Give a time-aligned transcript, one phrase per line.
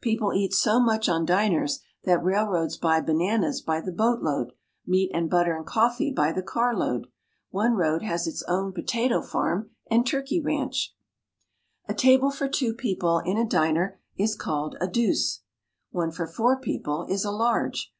[0.00, 4.52] People eat so much on diners that railroads buy bananas by the boatload,
[4.86, 7.08] meat and butter and coffee by the carload.
[7.50, 10.94] One road has its own potato farm and turkey ranch.
[11.88, 15.40] A table for two people in a diner is called a deuce.
[15.90, 17.90] One for four people is a large.